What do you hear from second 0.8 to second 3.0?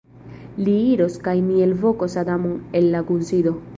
iros kaj mi elvokos Adamon el